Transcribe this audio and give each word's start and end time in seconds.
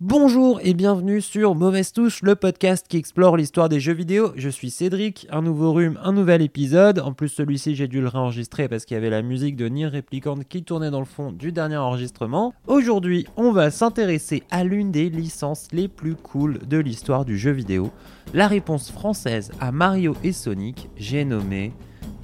Bonjour 0.00 0.60
et 0.62 0.74
bienvenue 0.74 1.20
sur 1.20 1.56
Mauvaise 1.56 1.92
Touche, 1.92 2.22
le 2.22 2.36
podcast 2.36 2.86
qui 2.88 2.98
explore 2.98 3.36
l'histoire 3.36 3.68
des 3.68 3.80
jeux 3.80 3.94
vidéo. 3.94 4.30
Je 4.36 4.48
suis 4.48 4.70
Cédric, 4.70 5.26
un 5.28 5.42
nouveau 5.42 5.72
rhume, 5.72 5.98
un 6.04 6.12
nouvel 6.12 6.40
épisode. 6.40 7.00
En 7.00 7.12
plus, 7.12 7.30
celui-ci, 7.30 7.74
j'ai 7.74 7.88
dû 7.88 8.00
le 8.00 8.06
réenregistrer 8.06 8.68
parce 8.68 8.84
qu'il 8.84 8.94
y 8.94 8.98
avait 8.98 9.10
la 9.10 9.22
musique 9.22 9.56
de 9.56 9.66
Nier 9.68 9.88
Replicant 9.88 10.36
qui 10.48 10.62
tournait 10.62 10.92
dans 10.92 11.00
le 11.00 11.04
fond 11.04 11.32
du 11.32 11.50
dernier 11.50 11.78
enregistrement. 11.78 12.54
Aujourd'hui, 12.68 13.26
on 13.36 13.50
va 13.50 13.72
s'intéresser 13.72 14.44
à 14.52 14.62
l'une 14.62 14.92
des 14.92 15.10
licences 15.10 15.66
les 15.72 15.88
plus 15.88 16.14
cool 16.14 16.60
de 16.68 16.78
l'histoire 16.78 17.24
du 17.24 17.36
jeu 17.36 17.50
vidéo. 17.50 17.90
La 18.34 18.46
réponse 18.46 18.92
française 18.92 19.50
à 19.58 19.72
Mario 19.72 20.14
et 20.22 20.32
Sonic, 20.32 20.88
j'ai 20.96 21.24
nommé 21.24 21.72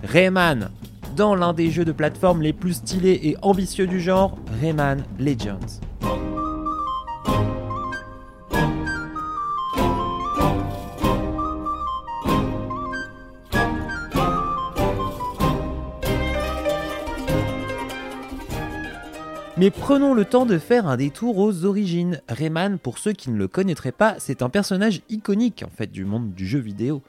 Rayman. 0.05 0.71
Dans 1.17 1.35
l'un 1.35 1.53
des 1.53 1.73
jeux 1.73 1.85
de 1.85 1.91
plateforme 1.91 2.41
les 2.41 2.53
plus 2.53 2.75
stylés 2.75 3.19
et 3.25 3.37
ambitieux 3.43 3.89
du 3.89 4.01
genre, 4.01 4.39
Rayman 4.61 5.03
Legends. 5.19 5.81
Mais 19.57 19.71
prenons 19.71 20.15
le 20.15 20.25
temps 20.25 20.47
de 20.47 20.59
faire 20.59 20.89
un 20.89 20.97
détour 20.97 21.39
aux 21.39 21.65
origines. 21.65 22.21
Rayman, 22.29 22.77
pour 22.77 22.99
ceux 22.99 23.13
qui 23.13 23.31
ne 23.31 23.37
le 23.37 23.47
connaîtraient 23.47 23.93
pas, 23.93 24.17
c'est 24.19 24.43
un 24.43 24.49
personnage 24.49 25.03
iconique 25.09 25.63
en 25.65 25.71
fait 25.71 25.93
du 25.93 26.05
monde 26.05 26.35
du 26.35 26.45
jeu 26.45 26.59
vidéo. 26.59 27.03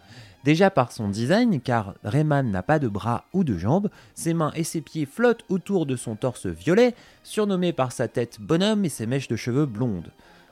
Déjà 0.44 0.70
par 0.70 0.92
son 0.92 1.10
design, 1.10 1.60
car 1.60 1.96
Rayman 2.04 2.52
n'a 2.52 2.62
pas 2.62 2.78
de 2.78 2.88
bras 2.88 3.26
ou 3.34 3.44
de 3.44 3.58
jambes, 3.58 3.90
ses 4.14 4.36
mains 4.36 4.52
et 4.54 4.64
ses 4.64 4.82
pieds 4.82 5.08
flottent 5.08 5.44
autour 5.50 5.88
de 5.88 5.96
son 5.96 6.16
torse 6.16 6.46
violet, 6.46 6.94
surnommé 7.23 7.73
par 7.73 7.92
sa 7.92 8.08
tête 8.08 8.38
bonhomme 8.40 8.86
et 8.86 8.90
ses 8.90 9.08
mèches 9.08 9.28
de 9.28 9.36
cheveux 9.36 9.66
blondes. 9.66 10.12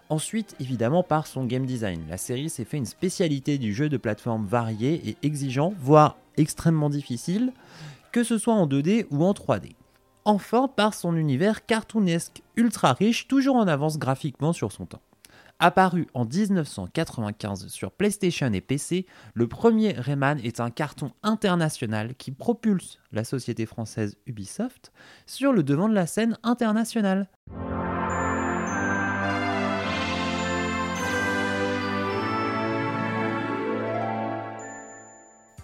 Ensuite, 0.10 0.56
évidemment, 0.60 1.04
par 1.04 1.28
son 1.28 1.46
game 1.46 1.68
design. 1.68 2.02
La 2.10 2.18
série 2.18 2.50
s'est 2.50 2.66
fait 2.66 2.78
une 2.78 2.88
spécialité 2.88 3.60
du 3.60 3.72
jeu 3.72 3.88
de 3.88 3.98
plateforme 3.98 4.48
varié 4.48 5.10
et 5.10 5.18
exigeant, 5.22 5.76
voire 5.80 6.18
extrêmement 6.38 6.90
difficile, 6.90 7.54
que 8.12 8.24
ce 8.24 8.40
soit 8.40 8.56
en 8.56 8.66
2D 8.66 9.06
ou 9.12 9.24
en 9.24 9.34
3D 9.34 9.74
enfin 10.26 10.68
par 10.68 10.94
son 10.94 11.16
univers 11.16 11.66
cartoonesque, 11.66 12.44
ultra 12.56 12.94
riche, 12.94 13.28
toujours 13.28 13.56
en 13.56 13.68
avance 13.68 13.98
graphiquement 13.98 14.54
sur 14.54 14.72
son 14.72 14.86
temps. 14.86 15.02
Apparu 15.60 16.08
en 16.14 16.26
1995 16.26 17.68
sur 17.68 17.92
PlayStation 17.92 18.52
et 18.52 18.60
PC, 18.60 19.06
le 19.34 19.48
premier 19.48 19.94
Rayman 19.94 20.40
est 20.44 20.60
un 20.60 20.72
carton 20.72 21.12
international 21.22 22.16
qui 22.16 22.32
propulse 22.32 23.00
la 23.12 23.24
société 23.24 23.66
française 23.66 24.18
Ubisoft 24.26 24.92
sur 25.26 25.54
le 25.54 25.64
devant 25.64 25.88
de 25.88 25.94
la 25.94 26.08
scène 26.08 26.38
internationale. 26.44 27.30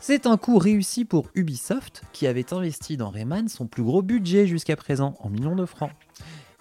C'est 0.02 0.26
un 0.28 0.38
coup 0.38 0.58
réussi 0.58 1.04
pour 1.04 1.28
Ubisoft, 1.36 2.04
qui 2.14 2.26
avait 2.26 2.54
investi 2.54 2.96
dans 2.96 3.10
Rayman 3.10 3.50
son 3.50 3.68
plus 3.68 3.84
gros 3.84 4.02
budget 4.02 4.48
jusqu'à 4.48 4.78
présent, 4.78 5.16
en 5.20 5.30
millions 5.30 5.58
de 5.58 5.66
francs, 5.66 5.92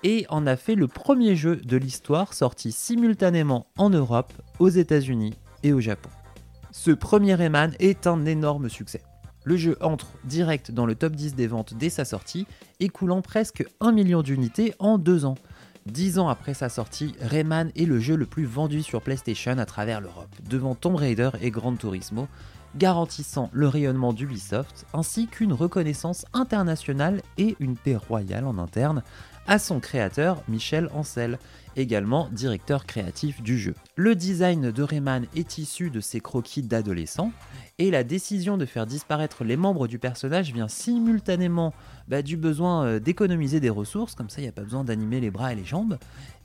et 0.03 0.27
en 0.29 0.45
a 0.45 0.57
fait 0.57 0.75
le 0.75 0.89
premier 0.89 1.37
jeu 1.37 1.57
de 1.57 1.77
l'histoire 1.77 2.35
sorti 2.35 2.73
simultanément 2.73 3.67
en 3.79 3.91
Europe, 3.91 4.33
aux 4.59 4.69
États-Unis 4.69 5.35
et 5.63 5.73
au 5.73 5.81
Japon. 5.81 6.11
Ce 6.73 6.91
premier 6.91 7.37
Rayman 7.37 7.75
est 7.79 8.09
un 8.09 8.27
énorme 8.27 8.69
succès. 8.69 9.03
Le 9.45 9.57
jeu 9.57 9.77
entre 9.81 10.09
direct 10.25 10.73
dans 10.73 10.85
le 10.85 10.97
top 10.97 11.15
10 11.15 11.37
des 11.37 11.47
ventes 11.47 11.75
dès 11.75 11.91
sa 11.91 12.05
sortie, 12.05 12.47
écoulant 12.81 13.23
presque 13.23 13.65
1 13.81 13.93
million 13.93 14.23
d'unités 14.23 14.75
en 14.81 14.99
deux 14.99 15.25
ans. 15.25 15.37
Dix 15.87 16.19
ans 16.19 16.29
après 16.29 16.55
sa 16.55 16.69
sortie, 16.69 17.15
Rayman 17.21 17.71
est 17.77 17.87
le 17.87 18.01
jeu 18.01 18.17
le 18.17 18.27
plus 18.27 18.45
vendu 18.45 18.83
sur 18.83 19.01
PlayStation 19.01 19.57
à 19.57 19.65
travers 19.65 20.01
l'Europe, 20.01 20.35
devant 20.51 20.75
Tomb 20.75 20.97
Raider 20.97 21.31
et 21.41 21.51
Gran 21.51 21.77
Turismo, 21.77 22.29
garantissant 22.77 23.51
le 23.53 23.69
rayonnement 23.69 24.13
d'Ubisoft 24.13 24.87
ainsi 24.93 25.27
qu'une 25.27 25.53
reconnaissance 25.53 26.27
internationale 26.33 27.23
et 27.37 27.57
une 27.61 27.77
paix 27.77 27.97
royale 27.97 28.45
en 28.45 28.59
interne 28.59 29.03
à 29.49 29.59
son 29.59 29.81
créateur 29.81 30.43
Michel 30.47 30.91
Ancel, 30.95 31.39
également 31.75 32.29
directeur 32.33 32.85
créatif 32.85 33.43
du 33.43 33.59
jeu. 33.59 33.75
Le 33.97 34.15
design 34.15 34.71
de 34.71 34.83
Rayman 34.83 35.27
est 35.35 35.57
issu 35.59 35.91
de 35.91 36.01
ses 36.01 36.21
croquis 36.21 36.63
d'adolescents 36.63 37.33
et 37.79 37.91
la 37.91 38.05
décision 38.05 38.59
de 38.59 38.67
faire 38.67 38.85
disparaître 38.85 39.45
les 39.45 39.57
membres 39.57 39.89
du 39.89 39.99
personnage 39.99 40.53
vient 40.53 40.69
simultanément 40.69 41.73
bah, 42.09 42.23
du 42.23 42.37
besoin 42.37 42.85
euh, 42.85 43.01
d'économiser 43.01 43.59
des 43.61 43.71
ressources, 43.71 44.15
comme 44.15 44.29
ça 44.29 44.41
il 44.41 44.45
n'y 44.45 44.49
a 44.49 44.53
pas 44.53 44.63
besoin 44.63 44.85
d'animer 44.85 45.21
les 45.21 45.31
bras 45.31 45.53
et 45.53 45.57
les 45.57 45.65
jambes, 45.65 45.99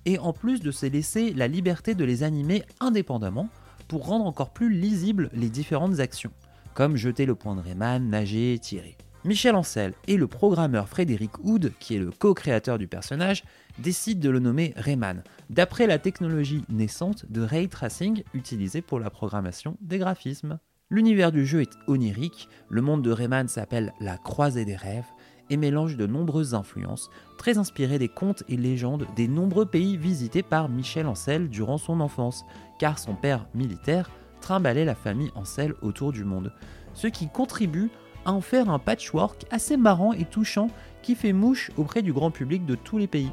et 0.06 0.18
en 0.20 0.32
plus 0.32 0.62
de 0.62 0.72
se 0.72 0.86
laisser 0.86 1.34
la 1.34 1.48
liberté 1.48 1.96
de 1.96 2.06
les 2.06 2.24
animer 2.24 2.64
indépendamment 2.80 3.50
pour 3.94 4.08
rendre 4.08 4.26
encore 4.26 4.50
plus 4.50 4.72
lisibles 4.72 5.30
les 5.34 5.52
différentes 5.52 6.00
actions, 6.00 6.32
comme 6.74 6.96
jeter 6.96 7.28
le 7.28 7.36
point 7.36 7.56
de 7.56 7.62
Rayman, 7.62 8.10
nager, 8.10 8.58
tirer. 8.60 8.98
Michel 9.24 9.54
Ancel 9.54 9.94
et 10.08 10.18
le 10.18 10.26
programmeur 10.26 10.90
Frédéric 10.90 11.38
Hood, 11.44 11.72
qui 11.80 11.96
est 11.96 12.00
le 12.00 12.10
co-créateur 12.10 12.80
du 12.80 12.88
personnage, 12.88 13.44
décident 13.78 14.20
de 14.20 14.32
le 14.32 14.40
nommer 14.40 14.74
Rayman, 14.78 15.22
d'après 15.52 15.86
la 15.86 16.00
technologie 16.00 16.66
naissante 16.70 17.32
de 17.32 17.44
ray 17.44 17.70
tracing 17.70 18.24
utilisée 18.34 18.82
pour 18.82 19.00
la 19.00 19.12
programmation 19.12 19.78
des 19.80 20.00
graphismes. 20.00 20.58
L'univers 20.90 21.32
du 21.32 21.46
jeu 21.46 21.62
est 21.62 21.78
onirique, 21.86 22.50
le 22.70 22.82
monde 22.82 23.04
de 23.04 23.12
Rayman 23.12 23.48
s'appelle 23.48 23.94
la 24.00 24.18
croisée 24.18 24.66
des 24.66 24.76
rêves 24.76 25.06
et 25.54 25.58
mélange 25.58 25.98
de 25.98 26.08
nombreuses 26.08 26.56
influences, 26.56 27.12
très 27.38 27.60
inspirées 27.60 28.00
des 28.00 28.10
contes 28.10 28.44
et 28.50 28.58
légendes 28.58 29.06
des 29.16 29.28
nombreux 29.28 29.68
pays 29.68 29.98
visités 29.98 30.42
par 30.42 30.68
Michel 30.68 31.06
Ancel 31.06 31.48
durant 31.48 31.78
son 31.78 32.00
enfance, 32.00 32.44
car 32.80 32.98
son 32.98 33.14
père 33.14 33.46
militaire 33.54 34.10
trimballait 34.42 34.84
la 34.84 34.96
famille 34.96 35.30
Ancel 35.36 35.76
autour 35.84 36.12
du 36.12 36.26
monde, 36.26 36.52
ce 36.96 37.06
qui 37.06 37.30
contribue 37.30 37.92
à 38.26 38.34
en 38.34 38.42
faire 38.42 38.72
un 38.72 38.80
patchwork 38.80 39.46
assez 39.52 39.78
marrant 39.78 40.12
et 40.14 40.26
touchant 40.26 40.70
qui 41.04 41.14
fait 41.14 41.34
mouche 41.34 41.70
auprès 41.78 42.02
du 42.02 42.14
grand 42.14 42.32
public 42.32 42.66
de 42.66 42.74
tous 42.74 42.98
les 42.98 43.08
pays. 43.08 43.32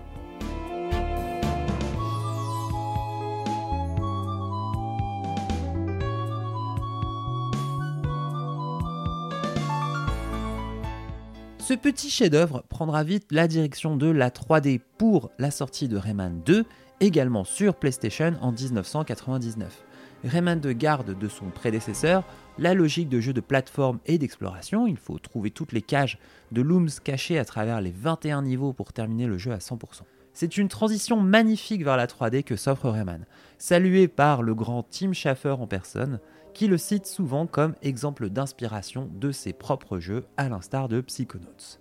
Ce 11.71 11.77
petit 11.77 12.11
chef-d'œuvre 12.11 12.65
prendra 12.69 13.05
vite 13.05 13.29
la 13.31 13.47
direction 13.47 13.97
de 13.97 14.09
la 14.09 14.31
3D 14.31 14.81
pour 14.99 15.31
la 15.39 15.53
sortie 15.53 15.87
de 15.87 15.97
Rayman 15.97 16.43
2, 16.45 16.65
également 16.99 17.45
sur 17.45 17.77
PlayStation 17.77 18.35
en 18.41 18.51
1999. 18.51 19.85
Rayman 20.25 20.59
2 20.59 20.73
garde 20.73 21.17
de 21.17 21.29
son 21.29 21.45
prédécesseur 21.51 22.25
la 22.59 22.75
logique 22.75 23.09
de 23.09 23.21
jeu 23.21 23.33
de 23.33 23.41
plateforme 23.41 24.01
et 24.07 24.19
d'exploration. 24.19 24.89
Il 24.89 24.97
faut 24.97 25.21
trouver 25.21 25.53
toutes 25.53 25.71
les 25.71 25.81
cages 25.81 26.19
de 26.51 26.61
looms 26.61 26.91
cachées 27.05 27.39
à 27.39 27.45
travers 27.45 27.81
les 27.81 27.93
21 27.93 28.43
niveaux 28.43 28.73
pour 28.73 28.93
terminer 28.93 29.29
le 29.29 29.39
jeu 29.39 29.53
à 29.53 29.59
100%. 29.59 30.01
C'est 30.33 30.57
une 30.57 30.67
transition 30.67 31.21
magnifique 31.21 31.85
vers 31.85 31.97
la 31.97 32.09
3D 32.09 32.43
que 32.43 32.57
s'offre 32.57 32.91
Rayman, 32.91 33.27
salué 33.59 34.09
par 34.09 34.43
le 34.43 34.57
grand 34.57 34.83
Tim 34.83 35.13
Schafer 35.13 35.61
en 35.61 35.69
personne, 35.69 36.19
qui 36.53 36.67
le 36.67 36.79
cite 36.79 37.07
souvent 37.07 37.47
comme 37.47 37.75
exemple 37.83 38.29
d'inspiration 38.29 39.09
de 39.15 39.33
ses 39.33 39.53
propres 39.53 39.99
jeux, 39.99 40.25
à 40.37 40.49
l'instar 40.49 40.89
de 40.89 41.01
Psychonauts. 41.01 41.79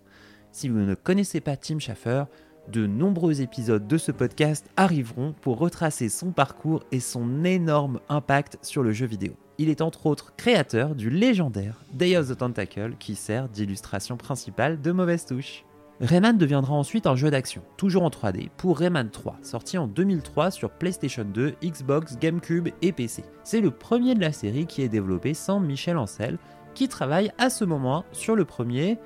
Si 0.52 0.70
vous 0.70 0.80
ne 0.80 0.96
connaissez 0.96 1.42
pas 1.42 1.58
Tim 1.58 1.80
Schafer, 1.80 2.26
de 2.70 2.86
nombreux 2.86 3.42
épisodes 3.42 3.88
de 3.88 3.98
ce 3.98 4.12
podcast 4.12 4.70
arriveront 4.78 5.34
pour 5.42 5.58
retracer 5.58 6.10
son 6.10 6.32
parcours 6.32 6.84
et 6.92 7.00
son 7.00 7.44
énorme 7.44 8.00
impact 8.10 8.58
sur 8.62 8.84
le 8.84 8.92
jeu 8.92 9.06
vidéo. 9.06 9.34
Il 9.58 9.70
est 9.70 9.82
entre 9.82 10.06
autres 10.06 10.34
créateur 10.38 10.96
du 10.96 11.10
légendaire 11.10 11.84
Day 11.94 12.16
of 12.16 12.30
the 12.30 12.38
Tentacle 12.38 12.94
qui 13.00 13.16
sert 13.16 13.50
d'illustration 13.50 14.18
principale 14.18 14.82
de 14.82 14.92
Mauvaise 14.92 15.26
Touche. 15.26 15.66
Rayman 16.02 16.38
deviendra 16.38 16.74
ensuite 16.74 17.08
un 17.08 17.18
jeu 17.18 17.30
d'action, 17.30 17.62
toujours 17.76 18.04
en 18.04 18.10
3D, 18.10 18.50
pour 18.56 18.80
Rayman 18.80 19.10
3, 19.10 19.36
sorti 19.42 19.78
en 19.78 19.86
2003 19.86 20.50
sur 20.50 20.70
PlayStation 20.70 21.26
2, 21.26 21.56
Xbox, 21.62 22.18
GameCube 22.18 22.70
et 22.82 22.94
PC. 22.94 23.26
C'est 23.44 23.60
le 23.60 23.70
premier 23.70 24.16
de 24.16 24.22
la 24.22 24.32
série 24.32 24.66
qui 24.66 24.82
est 24.82 24.88
développé 24.88 25.34
sans 25.34 25.60
Michel 25.60 25.98
Ancel, 25.98 26.38
qui 26.74 26.88
travaille 26.88 27.34
à 27.38 27.50
ce 27.50 27.66
moment 27.66 28.06
sur 28.14 28.38
le 28.38 28.46
premier, 28.46 28.98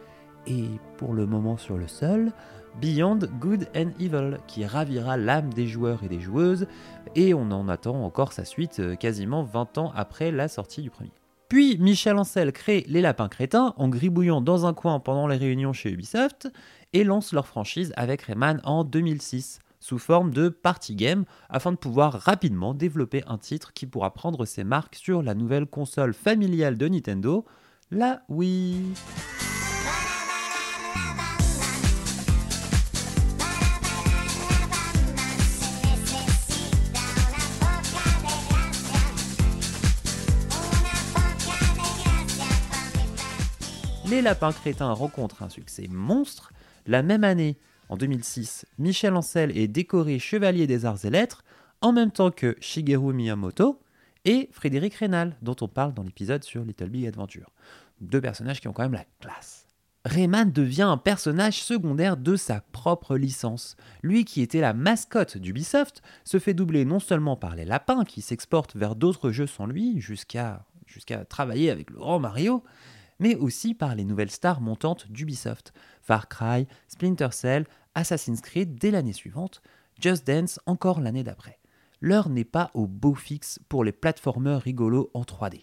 et 0.46 0.66
pour 0.98 1.14
le 1.14 1.26
moment 1.26 1.58
sur 1.58 1.78
le 1.78 1.88
seul, 1.88 2.32
Beyond 2.80 3.20
Good 3.40 3.70
and 3.76 3.90
Evil, 4.00 4.38
qui 4.46 4.64
ravira 4.64 5.18
l'âme 5.18 5.52
des 5.52 5.66
joueurs 5.66 6.04
et 6.04 6.10
des 6.10 6.20
joueuses, 6.20 6.68
et 7.16 7.34
on 7.34 7.50
en 7.50 7.70
attend 7.70 8.04
encore 8.04 8.34
sa 8.34 8.46
suite 8.46 8.80
euh, 8.80 8.96
quasiment 8.96 9.42
20 9.42 9.80
ans 9.80 9.92
après 9.96 10.32
la 10.32 10.48
sortie 10.48 10.84
du 10.84 10.92
premier. 10.92 11.12
Puis 11.54 11.78
Michel 11.78 12.18
Ancel 12.18 12.52
crée 12.52 12.84
Les 12.88 13.00
Lapins 13.00 13.28
Crétins 13.28 13.76
en 13.78 13.88
gribouillant 13.88 14.42
dans 14.42 14.66
un 14.66 14.74
coin 14.74 15.00
pendant 15.00 15.28
les 15.28 15.38
réunions 15.38 15.72
chez 15.72 15.92
Ubisoft 15.92 16.52
et 16.94 17.04
lance 17.04 17.32
leur 17.32 17.46
franchise 17.46 17.94
avec 17.96 18.24
Rayman 18.24 18.60
en 18.64 18.84
2006 18.84 19.60
sous 19.80 20.00
forme 20.00 20.32
de 20.32 20.50
party 20.50 20.96
game 20.96 21.26
afin 21.50 21.72
de 21.72 21.78
pouvoir 21.78 22.14
rapidement 22.14 22.74
développer 22.74 23.22
un 23.28 23.38
titre 23.38 23.72
qui 23.72 23.86
pourra 23.86 24.16
prendre 24.16 24.46
ses 24.46 24.64
marques 24.64 24.96
sur 24.96 25.22
la 25.22 25.36
nouvelle 25.36 25.68
console 25.68 26.16
familiale 26.16 26.76
de 26.76 26.88
Nintendo, 26.88 27.46
la 27.92 28.24
Wii. 28.30 28.96
Les 44.14 44.22
Lapins 44.22 44.52
Crétins 44.52 44.92
rencontrent 44.92 45.42
un 45.42 45.50
succès 45.50 45.88
monstre. 45.90 46.54
La 46.86 47.02
même 47.02 47.24
année, 47.24 47.58
en 47.90 47.98
2006, 47.98 48.68
Michel 48.78 49.16
Ancel 49.16 49.58
est 49.58 49.68
décoré 49.68 50.20
chevalier 50.20 50.68
des 50.68 50.86
arts 50.86 51.04
et 51.04 51.10
lettres, 51.10 51.44
en 51.82 51.94
même 51.94 52.12
temps 52.12 52.30
que 52.30 52.56
Shigeru 52.60 53.12
Miyamoto 53.12 53.82
et 54.24 54.50
Frédéric 54.52 54.94
Rénal, 54.94 55.36
dont 55.42 55.56
on 55.62 55.68
parle 55.68 55.96
dans 55.96 56.04
l'épisode 56.04 56.44
sur 56.44 56.64
Little 56.64 56.90
Big 56.90 57.08
Adventure. 57.08 57.50
Deux 58.02 58.22
personnages 58.22 58.62
qui 58.62 58.68
ont 58.68 58.72
quand 58.72 58.84
même 58.84 58.94
la 58.94 59.06
classe. 59.20 59.66
Rayman 60.06 60.52
devient 60.52 60.84
un 60.84 60.98
personnage 60.98 61.64
secondaire 61.64 62.16
de 62.16 62.36
sa 62.36 62.62
propre 62.72 63.18
licence. 63.18 63.78
Lui 64.04 64.26
qui 64.26 64.44
était 64.44 64.62
la 64.62 64.76
mascotte 64.76 65.40
d'Ubisoft 65.40 66.04
se 66.24 66.38
fait 66.38 66.54
doubler 66.54 66.86
non 66.86 67.00
seulement 67.00 67.36
par 67.36 67.56
les 67.56 67.66
lapins 67.66 68.06
qui 68.06 68.22
s'exportent 68.22 68.76
vers 68.76 68.96
d'autres 68.96 69.32
jeux 69.32 69.48
sans 69.48 69.66
lui, 69.66 70.00
jusqu'à 70.00 70.68
jusqu'à 70.86 71.26
travailler 71.26 71.72
avec 71.72 71.90
le 71.90 71.98
grand 71.98 72.20
Mario, 72.20 72.64
mais 73.20 73.36
aussi 73.36 73.74
par 73.74 73.96
les 73.96 74.04
nouvelles 74.04 74.32
stars 74.32 74.62
montantes 74.62 75.12
d'Ubisoft. 75.12 75.74
Far 76.02 76.28
Cry, 76.28 76.68
Splinter 76.88 77.30
Cell, 77.32 77.66
Assassin's 77.96 78.42
Creed 78.42 78.76
dès 78.76 78.92
l'année 78.92 79.14
suivante, 79.14 79.62
Just 80.00 80.26
Dance 80.28 80.60
encore 80.66 81.00
l'année 81.00 81.24
d'après. 81.24 81.60
L'heure 82.02 82.30
n'est 82.30 82.44
pas 82.44 82.70
au 82.74 82.88
beau 82.88 83.16
fixe 83.16 83.60
pour 83.70 83.84
les 83.84 83.94
platformers 83.94 84.62
rigolos 84.62 85.10
en 85.14 85.22
3D. 85.22 85.62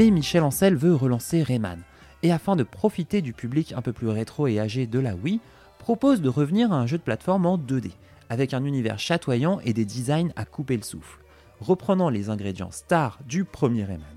Mais 0.00 0.10
Michel 0.10 0.42
Ancel 0.44 0.76
veut 0.76 0.94
relancer 0.94 1.42
Rayman, 1.42 1.78
et 2.22 2.32
afin 2.32 2.56
de 2.56 2.62
profiter 2.62 3.20
du 3.20 3.34
public 3.34 3.74
un 3.76 3.82
peu 3.82 3.92
plus 3.92 4.08
rétro 4.08 4.46
et 4.46 4.58
âgé 4.58 4.86
de 4.86 4.98
la 4.98 5.14
Wii, 5.14 5.40
propose 5.78 6.22
de 6.22 6.30
revenir 6.30 6.72
à 6.72 6.76
un 6.76 6.86
jeu 6.86 6.96
de 6.96 7.02
plateforme 7.02 7.44
en 7.44 7.58
2D, 7.58 7.90
avec 8.30 8.54
un 8.54 8.64
univers 8.64 8.98
chatoyant 8.98 9.60
et 9.60 9.74
des 9.74 9.84
designs 9.84 10.30
à 10.36 10.46
couper 10.46 10.78
le 10.78 10.84
souffle, 10.84 11.18
reprenant 11.60 12.08
les 12.08 12.30
ingrédients 12.30 12.70
stars 12.70 13.18
du 13.26 13.44
premier 13.44 13.84
Rayman. 13.84 14.16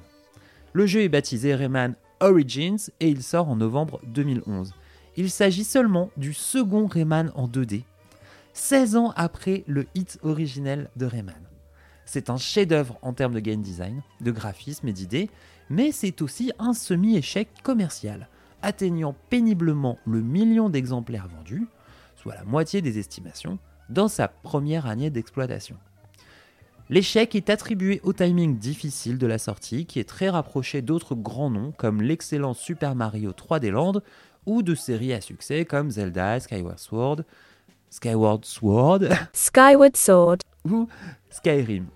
Le 0.72 0.86
jeu 0.86 1.02
est 1.02 1.10
baptisé 1.10 1.54
Rayman 1.54 1.96
Origins 2.22 2.90
et 3.02 3.10
il 3.10 3.22
sort 3.22 3.50
en 3.50 3.58
novembre 3.58 4.00
2011. 4.06 4.74
Il 5.18 5.30
s'agit 5.30 5.66
seulement 5.66 6.12
du 6.16 6.32
second 6.32 6.88
Rayman 6.88 7.30
en 7.36 7.50
2D, 7.50 7.84
16 8.54 8.96
ans 8.96 9.14
après 9.18 9.66
le 9.68 9.86
hit 9.96 10.18
originel 10.24 10.90
de 10.96 11.06
Rayman. 11.08 11.44
C'est 12.06 12.30
un 12.30 12.38
chef-d'œuvre 12.38 12.98
en 13.02 13.14
termes 13.14 13.34
de 13.34 13.40
game 13.40 13.62
design, 13.62 14.02
de 14.22 14.32
graphisme 14.32 14.88
et 14.88 14.94
d'idées, 14.94 15.30
mais 15.74 15.92
c'est 15.92 16.22
aussi 16.22 16.52
un 16.60 16.74
semi-échec 16.74 17.50
commercial, 17.64 18.30
atteignant 18.62 19.16
péniblement 19.32 19.98
le 20.06 20.22
million 20.22 20.70
d'exemplaires 20.70 21.28
vendus, 21.28 21.66
soit 22.16 22.36
la 22.36 22.44
moitié 22.44 22.84
des 22.84 23.00
estimations, 23.00 23.58
dans 23.90 24.08
sa 24.08 24.28
première 24.28 24.86
année 24.86 25.10
d'exploitation. 25.10 25.76
L'échec 26.92 27.34
est 27.34 27.50
attribué 27.50 28.02
au 28.04 28.14
timing 28.14 28.60
difficile 28.60 29.18
de 29.18 29.26
la 29.26 29.40
sortie, 29.40 29.88
qui 29.88 30.00
est 30.00 30.08
très 30.08 30.30
rapproché 30.30 30.84
d'autres 30.84 31.16
grands 31.16 31.50
noms 31.50 31.74
comme 31.76 32.04
l'excellent 32.04 32.54
Super 32.54 32.94
Mario 32.94 33.32
3D 33.32 33.72
Land 33.72 34.02
ou 34.46 34.62
de 34.62 34.76
séries 34.76 35.14
à 35.14 35.22
succès 35.22 35.66
comme 35.66 35.90
Zelda, 35.90 36.40
Skyward 36.40 36.78
Sword, 36.78 37.24
Skyward 37.90 38.46
Sword, 38.46 39.06
Skyward 39.34 39.98
Sword, 39.98 40.38
ou 40.70 40.88
Skyrim. 41.32 41.88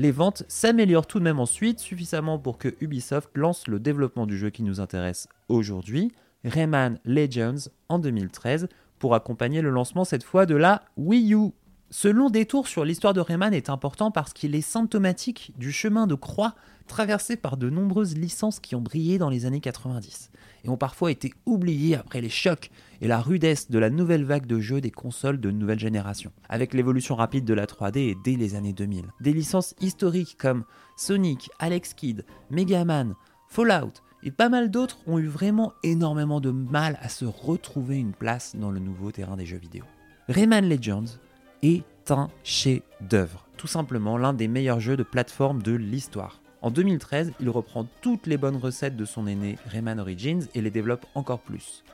Les 0.00 0.12
ventes 0.12 0.44
s'améliorent 0.48 1.06
tout 1.06 1.18
de 1.18 1.24
même 1.24 1.40
ensuite, 1.40 1.78
suffisamment 1.78 2.38
pour 2.38 2.56
que 2.56 2.74
Ubisoft 2.80 3.28
lance 3.34 3.68
le 3.68 3.78
développement 3.78 4.26
du 4.26 4.38
jeu 4.38 4.48
qui 4.48 4.62
nous 4.62 4.80
intéresse 4.80 5.28
aujourd'hui, 5.50 6.10
Rayman 6.42 6.98
Legends, 7.04 7.68
en 7.90 7.98
2013, 7.98 8.68
pour 8.98 9.14
accompagner 9.14 9.60
le 9.60 9.68
lancement 9.68 10.06
cette 10.06 10.24
fois 10.24 10.46
de 10.46 10.54
la 10.54 10.80
Wii 10.96 11.34
U. 11.34 11.50
Ce 11.92 12.06
long 12.06 12.30
détour 12.30 12.68
sur 12.68 12.84
l'histoire 12.84 13.14
de 13.14 13.20
Rayman 13.20 13.52
est 13.52 13.68
important 13.68 14.12
parce 14.12 14.32
qu'il 14.32 14.54
est 14.54 14.60
symptomatique 14.60 15.52
du 15.58 15.72
chemin 15.72 16.06
de 16.06 16.14
croix 16.14 16.54
traversé 16.86 17.36
par 17.36 17.56
de 17.56 17.68
nombreuses 17.68 18.16
licences 18.16 18.60
qui 18.60 18.76
ont 18.76 18.80
brillé 18.80 19.18
dans 19.18 19.28
les 19.28 19.44
années 19.44 19.60
90 19.60 20.30
et 20.62 20.68
ont 20.68 20.76
parfois 20.76 21.10
été 21.10 21.34
oubliées 21.46 21.96
après 21.96 22.20
les 22.20 22.28
chocs 22.28 22.70
et 23.00 23.08
la 23.08 23.20
rudesse 23.20 23.72
de 23.72 23.78
la 23.80 23.90
nouvelle 23.90 24.24
vague 24.24 24.46
de 24.46 24.60
jeux 24.60 24.80
des 24.80 24.92
consoles 24.92 25.40
de 25.40 25.50
nouvelle 25.50 25.80
génération, 25.80 26.30
avec 26.48 26.74
l'évolution 26.74 27.16
rapide 27.16 27.44
de 27.44 27.54
la 27.54 27.66
3D 27.66 28.16
dès 28.22 28.36
les 28.36 28.54
années 28.54 28.72
2000. 28.72 29.06
Des 29.20 29.32
licences 29.32 29.74
historiques 29.80 30.36
comme 30.38 30.62
Sonic, 30.96 31.50
Alex 31.58 31.94
Kidd, 31.94 32.24
Mega 32.50 32.84
Man, 32.84 33.16
Fallout 33.48 33.94
et 34.22 34.30
pas 34.30 34.48
mal 34.48 34.70
d'autres 34.70 34.98
ont 35.08 35.18
eu 35.18 35.26
vraiment 35.26 35.72
énormément 35.82 36.40
de 36.40 36.52
mal 36.52 37.00
à 37.02 37.08
se 37.08 37.24
retrouver 37.24 37.98
une 37.98 38.12
place 38.12 38.54
dans 38.54 38.70
le 38.70 38.78
nouveau 38.78 39.10
terrain 39.10 39.36
des 39.36 39.46
jeux 39.46 39.58
vidéo. 39.58 39.82
Rayman 40.28 40.68
Legends 40.68 41.18
est 41.62 42.10
un 42.10 42.28
chef-d'œuvre, 42.44 43.46
tout 43.56 43.66
simplement 43.66 44.18
l'un 44.18 44.32
des 44.32 44.48
meilleurs 44.48 44.80
jeux 44.80 44.96
de 44.96 45.02
plateforme 45.02 45.62
de 45.62 45.72
l'histoire. 45.72 46.40
En 46.62 46.70
2013, 46.70 47.32
il 47.40 47.48
reprend 47.48 47.86
toutes 48.02 48.26
les 48.26 48.36
bonnes 48.36 48.56
recettes 48.56 48.96
de 48.96 49.04
son 49.04 49.26
aîné 49.26 49.56
Rayman 49.66 49.98
Origins 49.98 50.46
et 50.54 50.60
les 50.60 50.70
développe 50.70 51.06
encore 51.14 51.40
plus. 51.40 51.84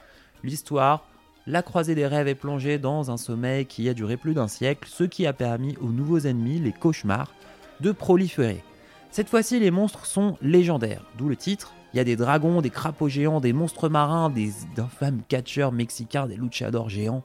L'histoire, 0.42 1.06
la 1.46 1.62
croisée 1.62 1.94
des 1.94 2.06
rêves 2.06 2.26
est 2.26 2.34
plongée 2.34 2.78
dans 2.78 3.10
un 3.10 3.16
sommeil 3.16 3.66
qui 3.66 3.88
a 3.88 3.94
duré 3.94 4.16
plus 4.16 4.34
d'un 4.34 4.48
siècle, 4.48 4.88
ce 4.90 5.04
qui 5.04 5.26
a 5.26 5.32
permis 5.32 5.76
aux 5.80 5.90
nouveaux 5.90 6.18
ennemis, 6.18 6.58
les 6.58 6.72
cauchemars, 6.72 7.32
de 7.80 7.92
proliférer. 7.92 8.64
Cette 9.12 9.28
fois-ci, 9.28 9.60
les 9.60 9.70
monstres 9.70 10.06
sont 10.06 10.36
légendaires, 10.42 11.04
d'où 11.16 11.28
le 11.28 11.36
titre. 11.36 11.72
Il 11.94 11.98
y 11.98 12.00
a 12.00 12.04
des 12.04 12.16
dragons, 12.16 12.60
des 12.60 12.70
crapauds 12.70 13.08
géants, 13.08 13.40
des 13.40 13.52
monstres 13.52 13.88
marins, 13.88 14.28
des 14.28 14.52
infâmes 14.76 15.22
catcheurs 15.28 15.72
mexicains, 15.72 16.26
des 16.26 16.36
luchadors 16.36 16.88
géants. 16.88 17.22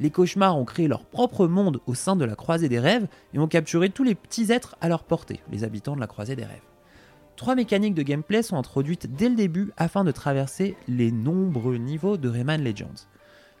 Les 0.00 0.10
cauchemars 0.10 0.56
ont 0.56 0.64
créé 0.64 0.88
leur 0.88 1.04
propre 1.04 1.46
monde 1.46 1.80
au 1.86 1.94
sein 1.94 2.16
de 2.16 2.24
la 2.24 2.34
croisée 2.34 2.68
des 2.68 2.80
rêves 2.80 3.06
et 3.32 3.38
ont 3.38 3.46
capturé 3.46 3.90
tous 3.90 4.02
les 4.02 4.14
petits 4.14 4.50
êtres 4.50 4.76
à 4.80 4.88
leur 4.88 5.04
portée, 5.04 5.40
les 5.50 5.64
habitants 5.64 5.94
de 5.94 6.00
la 6.00 6.06
croisée 6.06 6.36
des 6.36 6.44
rêves. 6.44 6.60
Trois 7.36 7.54
mécaniques 7.54 7.94
de 7.94 8.02
gameplay 8.02 8.42
sont 8.42 8.56
introduites 8.56 9.14
dès 9.14 9.28
le 9.28 9.34
début 9.34 9.72
afin 9.76 10.04
de 10.04 10.12
traverser 10.12 10.76
les 10.88 11.10
nombreux 11.10 11.76
niveaux 11.76 12.16
de 12.16 12.28
Rayman 12.28 12.62
Legends. 12.62 13.08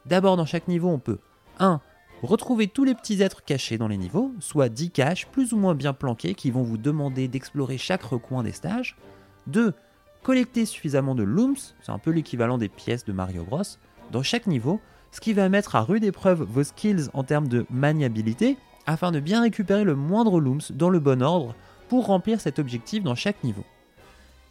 D'abord, 0.06 0.36
dans 0.36 0.46
chaque 0.46 0.68
niveau, 0.68 0.88
on 0.88 0.98
peut 0.98 1.18
1. 1.58 1.80
Retrouver 2.22 2.68
tous 2.68 2.84
les 2.84 2.94
petits 2.94 3.22
êtres 3.22 3.44
cachés 3.44 3.76
dans 3.76 3.88
les 3.88 3.96
niveaux, 3.96 4.32
soit 4.40 4.68
10 4.68 4.90
caches 4.90 5.26
plus 5.26 5.52
ou 5.52 5.56
moins 5.56 5.74
bien 5.74 5.92
planqués 5.92 6.34
qui 6.34 6.50
vont 6.50 6.62
vous 6.62 6.78
demander 6.78 7.28
d'explorer 7.28 7.76
chaque 7.76 8.02
recoin 8.02 8.42
des 8.42 8.52
stages. 8.52 8.96
2. 9.48 9.74
Collecter 10.22 10.64
suffisamment 10.64 11.14
de 11.14 11.22
looms, 11.22 11.56
c'est 11.82 11.92
un 11.92 11.98
peu 11.98 12.10
l'équivalent 12.10 12.56
des 12.56 12.68
pièces 12.70 13.04
de 13.04 13.12
Mario 13.12 13.44
Bros, 13.44 13.62
dans 14.10 14.22
chaque 14.22 14.46
niveau, 14.46 14.80
ce 15.14 15.20
qui 15.20 15.32
va 15.32 15.48
mettre 15.48 15.76
à 15.76 15.82
rude 15.82 16.02
épreuve 16.02 16.42
vos 16.42 16.64
skills 16.64 17.08
en 17.12 17.22
termes 17.22 17.46
de 17.46 17.66
maniabilité 17.70 18.56
afin 18.84 19.12
de 19.12 19.20
bien 19.20 19.42
récupérer 19.42 19.84
le 19.84 19.94
moindre 19.94 20.40
looms 20.40 20.72
dans 20.72 20.90
le 20.90 20.98
bon 20.98 21.22
ordre 21.22 21.54
pour 21.88 22.06
remplir 22.06 22.40
cet 22.40 22.58
objectif 22.58 23.04
dans 23.04 23.14
chaque 23.14 23.44
niveau. 23.44 23.64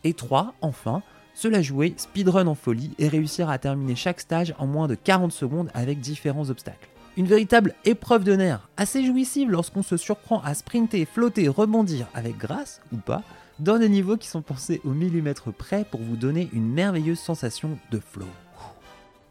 Et 0.06 0.14
3, 0.14 0.54
enfin, 0.62 1.04
se 1.34 1.50
la 1.50 1.62
jouer 1.62 1.94
speedrun 1.98 2.48
en 2.48 2.56
folie 2.56 2.92
et 2.98 3.10
réussir 3.10 3.50
à 3.50 3.58
terminer 3.58 3.96
chaque 3.96 4.22
stage 4.22 4.56
en 4.58 4.66
moins 4.66 4.88
de 4.88 4.96
40 4.96 5.34
secondes 5.34 5.70
avec 5.74 6.00
différents 6.00 6.50
obstacles. 6.50 6.88
Une 7.18 7.28
véritable 7.28 7.76
épreuve 7.84 8.24
de 8.24 8.38
nerfs, 8.38 8.70
assez 8.78 9.06
jouissive 9.06 9.52
lorsqu'on 9.52 9.84
se 9.84 9.98
surprend 9.98 10.42
à 10.44 10.54
sprinter, 10.54 11.04
flotter, 11.04 11.50
rebondir 11.50 12.08
avec 12.14 12.38
grâce 12.38 12.80
ou 12.94 12.98
pas, 12.98 13.22
dans 13.60 13.80
des 13.80 13.90
niveaux 13.90 14.16
qui 14.16 14.30
sont 14.30 14.42
pensés 14.42 14.80
au 14.86 14.92
millimètre 14.92 15.52
près 15.52 15.84
pour 15.84 16.00
vous 16.00 16.16
donner 16.16 16.50
une 16.54 16.72
merveilleuse 16.72 17.20
sensation 17.20 17.78
de 17.92 18.00
flow. 18.00 18.28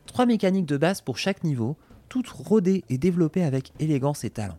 Trois 0.06 0.26
mécaniques 0.26 0.66
de 0.66 0.76
base 0.76 1.00
pour 1.00 1.18
chaque 1.18 1.44
niveau, 1.44 1.76
toutes 2.08 2.28
rodées 2.28 2.84
et 2.88 2.98
développées 2.98 3.44
avec 3.44 3.72
élégance 3.78 4.24
et 4.24 4.30
talent. 4.30 4.58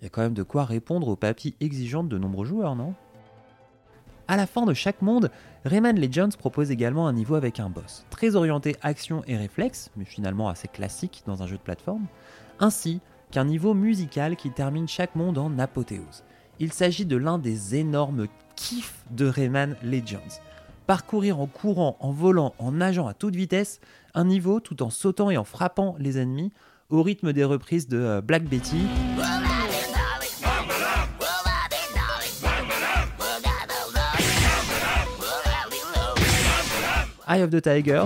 Il 0.00 0.04
y 0.04 0.06
a 0.06 0.10
quand 0.10 0.22
même 0.22 0.34
de 0.34 0.42
quoi 0.42 0.64
répondre 0.64 1.08
aux 1.08 1.16
papilles 1.16 1.54
exigeantes 1.60 2.08
de 2.08 2.18
nombreux 2.18 2.46
joueurs, 2.46 2.74
non? 2.74 2.94
À 4.28 4.36
la 4.36 4.46
fin 4.46 4.64
de 4.64 4.74
chaque 4.74 5.02
monde, 5.02 5.30
Rayman 5.64 5.98
Legends 5.98 6.36
propose 6.38 6.70
également 6.70 7.08
un 7.08 7.12
niveau 7.12 7.34
avec 7.34 7.58
un 7.58 7.68
boss, 7.68 8.06
très 8.10 8.36
orienté 8.36 8.76
action 8.80 9.22
et 9.26 9.36
réflexe, 9.36 9.90
mais 9.96 10.04
finalement 10.04 10.48
assez 10.48 10.68
classique 10.68 11.22
dans 11.26 11.42
un 11.42 11.46
jeu 11.46 11.56
de 11.56 11.62
plateforme, 11.62 12.06
ainsi 12.60 13.00
qu'un 13.32 13.44
niveau 13.44 13.74
musical 13.74 14.36
qui 14.36 14.50
termine 14.50 14.88
chaque 14.88 15.16
monde 15.16 15.36
en 15.36 15.58
apothéose. 15.58 16.24
Il 16.60 16.72
s'agit 16.72 17.06
de 17.06 17.16
l'un 17.16 17.38
des 17.38 17.74
énormes 17.74 18.28
kiffs 18.54 19.04
de 19.10 19.26
Rayman 19.26 19.76
Legends. 19.82 20.40
Parcourir 20.90 21.38
en 21.38 21.46
courant, 21.46 21.96
en 22.00 22.10
volant, 22.10 22.52
en 22.58 22.72
nageant 22.72 23.06
à 23.06 23.14
toute 23.14 23.36
vitesse, 23.36 23.78
un 24.12 24.24
niveau 24.24 24.58
tout 24.58 24.82
en 24.82 24.90
sautant 24.90 25.30
et 25.30 25.36
en 25.36 25.44
frappant 25.44 25.94
les 26.00 26.18
ennemis 26.18 26.52
au 26.88 27.04
rythme 27.04 27.32
des 27.32 27.44
reprises 27.44 27.86
de 27.86 27.96
euh, 27.96 28.20
Black 28.20 28.42
Betty. 28.42 28.78
Eye 37.28 37.44
of 37.44 37.50
the 37.50 37.62
Tiger. 37.62 38.02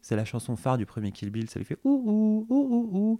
C'est 0.00 0.16
la 0.16 0.24
chanson 0.24 0.56
phare 0.56 0.78
du 0.78 0.86
premier 0.86 1.12
Kill 1.12 1.30
Bill, 1.30 1.48
ça 1.48 1.58
lui 1.58 1.66
fait 1.66 1.78
ouhou. 1.84 3.18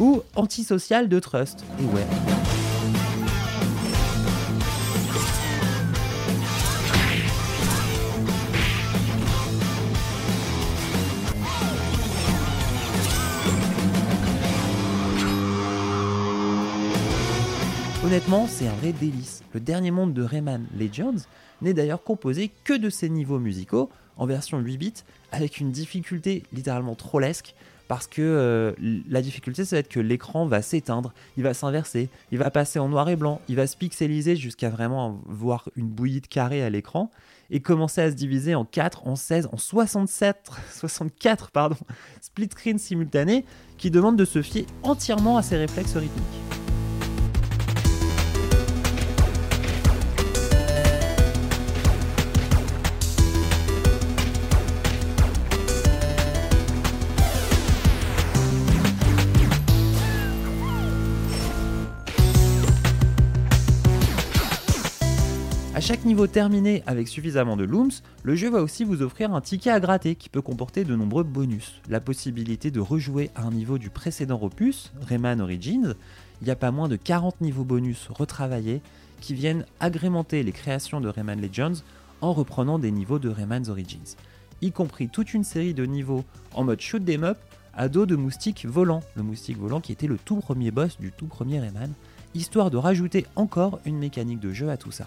Ou 0.00 0.22
antisocial 0.34 1.08
de 1.08 1.18
Trust. 1.20 1.64
Et 1.78 1.84
ouais. 1.84 2.06
Honnêtement, 18.12 18.46
c'est 18.46 18.68
un 18.68 18.74
vrai 18.74 18.92
délice. 18.92 19.42
Le 19.54 19.60
dernier 19.60 19.90
monde 19.90 20.12
de 20.12 20.22
Rayman 20.22 20.66
Legends 20.78 21.24
n'est 21.62 21.72
d'ailleurs 21.72 22.04
composé 22.04 22.50
que 22.62 22.74
de 22.74 22.90
ces 22.90 23.08
niveaux 23.08 23.38
musicaux 23.38 23.88
en 24.18 24.26
version 24.26 24.58
8 24.58 24.76
bits 24.76 24.92
avec 25.30 25.60
une 25.60 25.72
difficulté 25.72 26.42
littéralement 26.52 26.94
trollesque 26.94 27.54
parce 27.88 28.06
que 28.06 28.20
euh, 28.20 28.72
la 29.08 29.22
difficulté 29.22 29.64
ça 29.64 29.76
va 29.76 29.82
que 29.82 29.98
l'écran 29.98 30.44
va 30.44 30.60
s'éteindre, 30.60 31.14
il 31.38 31.42
va 31.42 31.54
s'inverser, 31.54 32.10
il 32.32 32.36
va 32.36 32.50
passer 32.50 32.78
en 32.78 32.90
noir 32.90 33.08
et 33.08 33.16
blanc, 33.16 33.40
il 33.48 33.56
va 33.56 33.66
se 33.66 33.78
pixeliser 33.78 34.36
jusqu'à 34.36 34.68
vraiment 34.68 35.22
voir 35.24 35.70
une 35.76 35.88
bouillie 35.88 36.20
de 36.20 36.26
carrés 36.26 36.62
à 36.62 36.68
l'écran 36.68 37.10
et 37.48 37.60
commencer 37.60 38.02
à 38.02 38.10
se 38.10 38.14
diviser 38.14 38.54
en 38.54 38.66
4, 38.66 39.06
en 39.08 39.16
16, 39.16 39.48
en 39.52 39.56
67, 39.56 40.50
64 40.70 41.50
pardon, 41.54 41.76
split 42.20 42.50
screen 42.52 42.78
simultanés 42.78 43.46
qui 43.78 43.90
demandent 43.90 44.18
de 44.18 44.26
se 44.26 44.42
fier 44.42 44.66
entièrement 44.82 45.38
à 45.38 45.42
ses 45.42 45.56
réflexes 45.56 45.96
rythmiques. 45.96 46.61
Chaque 65.92 66.06
niveau 66.06 66.26
terminé 66.26 66.82
avec 66.86 67.06
suffisamment 67.06 67.54
de 67.54 67.64
looms, 67.64 67.90
le 68.22 68.34
jeu 68.34 68.48
va 68.48 68.62
aussi 68.62 68.82
vous 68.82 69.02
offrir 69.02 69.34
un 69.34 69.42
ticket 69.42 69.68
à 69.68 69.78
gratter 69.78 70.14
qui 70.14 70.30
peut 70.30 70.40
comporter 70.40 70.84
de 70.84 70.96
nombreux 70.96 71.22
bonus. 71.22 71.82
La 71.86 72.00
possibilité 72.00 72.70
de 72.70 72.80
rejouer 72.80 73.30
à 73.34 73.42
un 73.42 73.50
niveau 73.50 73.76
du 73.76 73.90
précédent 73.90 74.40
opus, 74.40 74.90
Rayman 75.02 75.42
Origins, 75.42 75.92
il 76.40 76.48
y 76.48 76.50
a 76.50 76.56
pas 76.56 76.70
moins 76.70 76.88
de 76.88 76.96
40 76.96 77.42
niveaux 77.42 77.64
bonus 77.64 78.08
retravaillés 78.08 78.80
qui 79.20 79.34
viennent 79.34 79.66
agrémenter 79.80 80.42
les 80.42 80.52
créations 80.52 81.02
de 81.02 81.10
Rayman 81.10 81.38
Legends 81.38 81.82
en 82.22 82.32
reprenant 82.32 82.78
des 82.78 82.90
niveaux 82.90 83.18
de 83.18 83.28
Rayman's 83.28 83.68
Origins, 83.68 84.16
y 84.62 84.72
compris 84.72 85.10
toute 85.10 85.34
une 85.34 85.44
série 85.44 85.74
de 85.74 85.84
niveaux 85.84 86.24
en 86.54 86.64
mode 86.64 86.80
shoot 86.80 87.04
them 87.04 87.22
up 87.22 87.36
à 87.74 87.90
dos 87.90 88.06
de 88.06 88.16
moustique 88.16 88.64
volant, 88.64 89.02
le 89.14 89.24
moustique 89.24 89.58
volant 89.58 89.82
qui 89.82 89.92
était 89.92 90.06
le 90.06 90.16
tout 90.16 90.36
premier 90.36 90.70
boss 90.70 90.98
du 90.98 91.12
tout 91.12 91.26
premier 91.26 91.60
Rayman, 91.60 91.92
histoire 92.34 92.70
de 92.70 92.78
rajouter 92.78 93.26
encore 93.36 93.78
une 93.84 93.98
mécanique 93.98 94.40
de 94.40 94.54
jeu 94.54 94.70
à 94.70 94.78
tout 94.78 94.90
ça. 94.90 95.06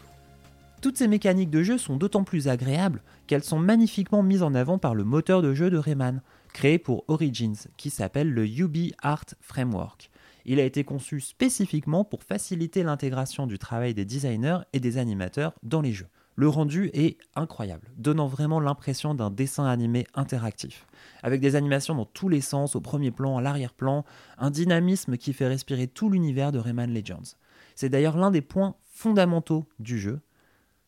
Toutes 0.82 0.98
ces 0.98 1.08
mécaniques 1.08 1.50
de 1.50 1.64
jeu 1.64 1.78
sont 1.78 1.98
d'autant 1.98 2.24
plus 2.24 2.48
agréables 2.48 3.02
qu'elles 3.28 3.44
sont 3.44 3.60
magnifiquement 3.60 4.24
mises 4.24 4.44
en 4.44 4.54
avant 4.54 4.78
par 4.78 4.94
le 4.94 5.04
moteur 5.04 5.42
de 5.42 5.54
jeu 5.54 5.70
de 5.70 5.78
Rayman, 5.78 6.22
créé 6.54 6.78
pour 6.78 7.04
Origins, 7.08 7.56
qui 7.78 7.90
s'appelle 7.90 8.32
le 8.32 8.48
UB 8.48 8.92
Art 9.02 9.26
Framework. 9.42 10.12
Il 10.46 10.60
a 10.60 10.64
été 10.64 10.84
conçu 10.84 11.22
spécifiquement 11.22 12.04
pour 12.04 12.24
faciliter 12.24 12.84
l'intégration 12.84 13.48
du 13.48 13.58
travail 13.58 13.96
des 13.96 14.06
designers 14.06 14.60
et 14.74 14.80
des 14.80 14.98
animateurs 14.98 15.54
dans 15.64 15.82
les 15.82 15.92
jeux. 15.92 16.08
Le 16.38 16.50
rendu 16.50 16.92
est 16.94 17.18
incroyable, 17.36 17.88
donnant 17.98 18.28
vraiment 18.28 18.60
l'impression 18.60 19.16
d'un 19.16 19.32
dessin 19.32 19.66
animé 19.66 20.06
interactif, 20.14 20.86
avec 21.24 21.40
des 21.40 21.56
animations 21.56 21.96
dans 21.96 22.06
tous 22.06 22.28
les 22.28 22.42
sens, 22.42 22.76
au 22.76 22.82
premier 22.82 23.10
plan, 23.10 23.38
à 23.38 23.42
l'arrière-plan, 23.42 24.04
un 24.38 24.52
dynamisme 24.52 25.18
qui 25.18 25.32
fait 25.32 25.48
respirer 25.48 25.88
tout 25.88 26.10
l'univers 26.10 26.52
de 26.52 26.60
Rayman 26.60 26.94
Legends. 26.94 27.38
C'est 27.74 27.90
d'ailleurs 27.90 28.18
l'un 28.18 28.32
des 28.32 28.42
points 28.42 28.76
fondamentaux 28.84 29.66
du 29.80 29.98
jeu, 29.98 30.20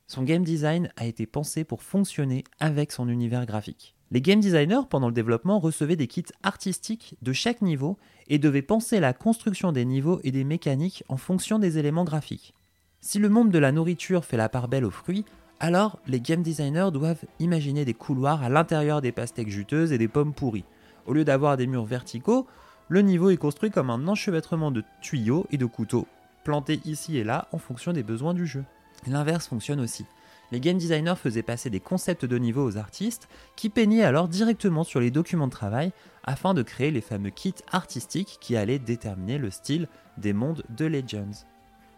son 0.08 0.24
game 0.24 0.44
design 0.44 0.90
a 0.96 1.06
été 1.06 1.26
pensé 1.26 1.66
pour 1.66 1.84
fonctionner 1.84 2.46
avec 2.60 2.94
son 2.94 3.10
univers 3.10 3.46
graphique. 3.46 3.94
Les 4.10 4.22
game 4.22 4.40
designers, 4.40 4.88
pendant 4.90 5.08
le 5.08 5.14
développement, 5.14 5.60
recevaient 5.60 5.98
des 5.98 6.08
kits 6.08 6.24
artistiques 6.44 7.18
de 7.22 7.34
chaque 7.34 7.62
niveau 7.62 7.98
et 8.30 8.40
devaient 8.40 8.62
penser 8.62 9.02
la 9.02 9.12
construction 9.12 9.74
des 9.74 9.84
niveaux 9.84 10.22
et 10.24 10.32
des 10.32 10.46
mécaniques 10.46 11.04
en 11.10 11.18
fonction 11.18 11.60
des 11.60 11.78
éléments 11.78 12.06
graphiques. 12.06 12.54
Si 13.02 13.20
le 13.20 13.28
monde 13.28 13.52
de 13.52 13.60
la 13.60 13.74
nourriture 13.74 14.24
fait 14.24 14.38
la 14.38 14.48
part 14.48 14.70
belle 14.70 14.86
aux 14.86 14.92
fruits, 14.92 15.26
alors 15.60 16.00
les 16.08 16.22
game 16.22 16.42
designers 16.42 16.90
doivent 16.94 17.26
imaginer 17.40 17.84
des 17.84 17.94
couloirs 17.94 18.44
à 18.44 18.50
l'intérieur 18.50 19.02
des 19.02 19.12
pastèques 19.12 19.50
juteuses 19.50 19.92
et 19.92 19.98
des 19.98 20.08
pommes 20.08 20.34
pourries. 20.34 20.66
Au 21.06 21.14
lieu 21.14 21.26
d'avoir 21.26 21.58
des 21.58 21.68
murs 21.68 21.86
verticaux, 21.86 22.48
le 22.88 23.02
niveau 23.02 23.30
est 23.30 23.38
construit 23.38 23.72
comme 23.72 23.90
un 23.90 24.08
enchevêtrement 24.08 24.72
de 24.72 24.84
tuyaux 25.02 25.46
et 25.52 25.58
de 25.58 25.66
couteaux, 25.66 26.08
plantés 26.46 26.80
ici 26.86 27.18
et 27.18 27.26
là 27.26 27.50
en 27.52 27.58
fonction 27.58 27.92
des 27.92 28.04
besoins 28.04 28.34
du 28.34 28.48
jeu. 28.48 28.64
L'inverse 29.10 29.48
fonctionne 29.48 29.80
aussi. 29.80 30.06
Les 30.52 30.60
game 30.60 30.78
designers 30.78 31.16
faisaient 31.16 31.44
passer 31.44 31.70
des 31.70 31.80
concepts 31.80 32.26
de 32.26 32.38
niveau 32.38 32.66
aux 32.66 32.78
artistes 32.78 33.28
qui 33.56 33.70
peignaient 33.70 34.04
alors 34.04 34.28
directement 34.28 34.84
sur 34.84 35.00
les 35.00 35.12
documents 35.12 35.48
de 35.48 35.52
travail 35.52 35.92
afin 36.24 36.54
de 36.54 36.62
créer 36.62 36.92
les 36.92 37.02
fameux 37.02 37.30
kits 37.30 37.54
artistiques 37.72 38.38
qui 38.40 38.56
allaient 38.56 38.80
déterminer 38.80 39.38
le 39.38 39.50
style 39.50 39.88
des 40.18 40.34
mondes 40.34 40.64
de 40.70 40.86
Legends. 40.86 41.46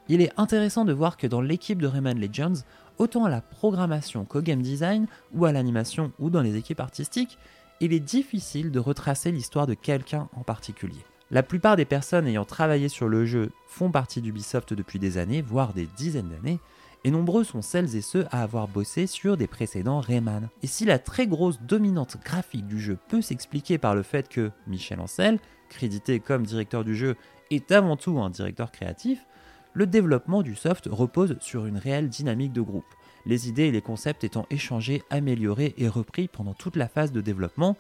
Il 0.08 0.22
est 0.22 0.32
intéressant 0.38 0.86
de 0.86 0.94
voir 0.94 1.18
que 1.18 1.28
dans 1.28 1.42
l'équipe 1.42 1.80
de 1.80 1.86
Rayman 1.86 2.20
Legends, 2.20 2.64
autant 2.98 3.26
à 3.26 3.30
la 3.30 3.42
programmation 3.42 4.26
qu'au 4.26 4.42
game 4.42 4.64
design, 4.64 5.06
ou 5.34 5.46
à 5.46 5.52
l'animation, 5.52 6.12
ou 6.18 6.32
dans 6.32 6.42
les 6.42 6.56
équipes 6.56 6.80
artistiques, 6.80 7.38
il 7.80 7.94
est 7.94 8.00
difficile 8.00 8.72
de 8.72 8.80
retracer 8.80 9.32
l'histoire 9.32 9.68
de 9.68 9.76
quelqu'un 9.76 10.28
en 10.36 10.42
particulier. 10.42 11.06
La 11.32 11.44
plupart 11.44 11.76
des 11.76 11.86
personnes 11.86 12.28
ayant 12.28 12.44
travaillé 12.44 12.90
sur 12.90 13.08
le 13.08 13.26
jeu 13.26 13.52
font 13.68 13.92
partie 13.92 14.20
d'Ubisoft 14.20 14.74
depuis 14.74 14.98
des 14.98 15.20
années, 15.20 15.44
voire 15.44 15.74
des 15.74 15.88
dizaines 15.96 16.30
d'années, 16.30 16.60
et 17.04 17.12
nombreux 17.12 17.44
sont 17.44 17.62
celles 17.62 17.96
et 17.96 18.02
ceux 18.02 18.26
à 18.32 18.44
avoir 18.44 18.68
bossé 18.68 19.08
sur 19.08 19.38
des 19.38 19.48
précédents 19.48 20.00
Rayman. 20.00 20.50
Et 20.64 20.68
si 20.68 20.86
la 20.86 21.00
très 21.00 21.28
grosse 21.28 21.62
dominante 21.62 22.18
graphique 22.24 22.68
du 22.68 22.80
jeu 22.80 22.98
peut 23.08 23.22
s'expliquer 23.22 23.78
par 23.78 23.96
le 23.96 24.04
fait 24.04 24.28
que 24.28 24.52
Michel 24.68 25.00
Ancel, 25.00 25.40
crédité 25.70 26.20
comme 26.20 26.46
directeur 26.46 26.84
du 26.84 26.96
jeu, 26.96 27.16
est 27.52 27.72
avant 27.72 27.96
tout 27.96 28.20
un 28.20 28.30
directeur 28.30 28.72
créatif, 28.72 29.26
le 29.74 29.88
développement 29.88 30.42
du 30.42 30.56
soft 30.56 30.90
repose 30.92 31.38
sur 31.40 31.66
une 31.66 31.78
réelle 31.78 32.10
dynamique 32.10 32.54
de 32.54 32.62
groupe, 32.62 32.86
les 33.26 33.48
idées 33.48 33.68
et 33.68 33.72
les 33.72 33.82
concepts 33.82 34.24
étant 34.24 34.46
échangés, 34.50 35.04
améliorés 35.10 35.76
et 35.78 35.88
repris 35.88 36.28
pendant 36.28 36.54
toute 36.54 36.76
la 36.76 36.88
phase 36.88 37.12
de 37.12 37.22
développement, 37.22 37.78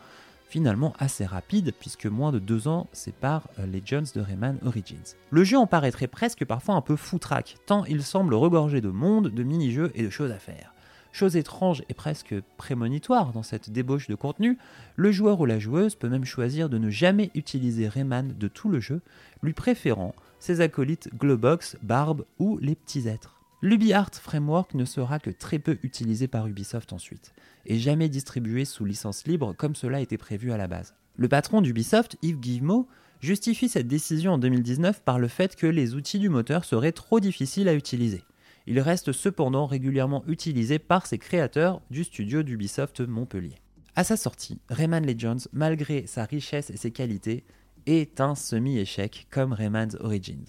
finalement 0.49 0.93
assez 0.99 1.25
rapide 1.25 1.73
puisque 1.79 2.07
moins 2.07 2.31
de 2.31 2.39
deux 2.39 2.67
ans 2.67 2.87
séparent 2.91 3.47
euh, 3.59 3.67
Legends 3.67 4.11
de 4.13 4.21
Rayman 4.21 4.57
Origins. 4.65 5.15
Le 5.29 5.43
jeu 5.43 5.57
en 5.57 5.67
paraîtrait 5.67 6.07
presque 6.07 6.43
parfois 6.43 6.75
un 6.75 6.81
peu 6.81 6.95
foutraque, 6.95 7.57
tant 7.65 7.85
il 7.85 8.03
semble 8.03 8.33
regorger 8.33 8.81
de 8.81 8.89
monde, 8.89 9.29
de 9.29 9.43
mini-jeux 9.43 9.91
et 9.95 10.03
de 10.03 10.09
choses 10.09 10.31
à 10.31 10.39
faire. 10.39 10.73
Chose 11.11 11.35
étrange 11.35 11.83
et 11.89 11.93
presque 11.93 12.35
prémonitoire 12.57 13.31
dans 13.31 13.43
cette 13.43 13.71
débauche 13.71 14.07
de 14.07 14.15
contenu, 14.15 14.57
le 14.95 15.11
joueur 15.11 15.39
ou 15.39 15.45
la 15.45 15.59
joueuse 15.59 15.95
peut 15.95 16.09
même 16.09 16.25
choisir 16.25 16.69
de 16.69 16.77
ne 16.77 16.89
jamais 16.89 17.31
utiliser 17.33 17.87
Rayman 17.87 18.35
de 18.37 18.47
tout 18.47 18.69
le 18.69 18.79
jeu, 18.79 19.01
lui 19.41 19.53
préférant 19.53 20.13
ses 20.39 20.61
acolytes 20.61 21.09
Globox, 21.17 21.77
Barb 21.81 22.25
ou 22.37 22.57
les 22.61 22.75
petits 22.75 23.07
êtres. 23.07 23.38
l'UbiArt 23.61 24.11
Framework 24.13 24.73
ne 24.73 24.85
sera 24.85 25.19
que 25.19 25.29
très 25.29 25.59
peu 25.59 25.77
utilisé 25.83 26.27
par 26.27 26.47
Ubisoft 26.47 26.93
ensuite, 26.93 27.33
et 27.65 27.77
jamais 27.77 28.09
distribué 28.09 28.65
sous 28.65 28.85
licence 28.85 29.25
libre 29.27 29.53
comme 29.57 29.75
cela 29.75 30.01
était 30.01 30.17
prévu 30.17 30.51
à 30.51 30.57
la 30.57 30.67
base. 30.67 30.95
Le 31.17 31.27
patron 31.27 31.61
d'Ubisoft, 31.61 32.17
Yves 32.21 32.39
Guillemot, 32.39 32.87
justifie 33.19 33.67
cette 33.67 33.87
décision 33.87 34.33
en 34.33 34.37
2019 34.37 35.01
par 35.03 35.19
le 35.19 35.27
fait 35.27 35.55
que 35.55 35.67
les 35.67 35.95
outils 35.95 36.19
du 36.19 36.29
moteur 36.29 36.63
seraient 36.63 36.93
trop 36.93 37.19
difficiles 37.19 37.67
à 37.67 37.73
utiliser. 37.73 38.23
Il 38.67 38.79
reste 38.79 39.11
cependant 39.11 39.65
régulièrement 39.65 40.23
utilisé 40.27 40.79
par 40.79 41.05
ses 41.05 41.17
créateurs 41.17 41.81
du 41.89 42.03
studio 42.03 42.43
d'Ubisoft 42.43 43.01
Montpellier. 43.01 43.55
À 43.95 44.03
sa 44.03 44.15
sortie, 44.15 44.61
Rayman 44.69 45.05
Legends, 45.05 45.49
malgré 45.51 46.07
sa 46.07 46.23
richesse 46.23 46.69
et 46.69 46.77
ses 46.77 46.91
qualités, 46.91 47.43
est 47.85 48.21
un 48.21 48.35
semi-échec 48.35 49.27
comme 49.29 49.51
Rayman's 49.51 49.97
Origins. 49.99 50.45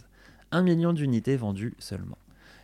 Un 0.53 0.63
million 0.63 0.93
d'unités 0.93 1.37
vendues 1.37 1.75
seulement. 1.79 2.19